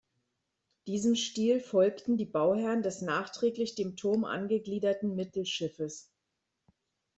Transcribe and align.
Diesem 0.87 1.13
Stil 1.15 1.59
folgten 1.59 2.17
die 2.17 2.25
Bauherren 2.25 2.81
des 2.81 3.03
nachträglich 3.03 3.75
dem 3.75 3.95
Turm 3.95 4.23
angegliederten 4.25 5.13
Mittelschiffes. 5.15 6.09